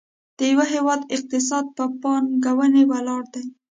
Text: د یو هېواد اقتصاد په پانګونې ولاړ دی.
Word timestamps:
د 0.37 0.39
یو 0.51 0.61
هېواد 0.73 1.01
اقتصاد 1.15 1.65
په 1.77 1.83
پانګونې 2.01 2.83
ولاړ 2.91 3.21
دی. 3.33 3.43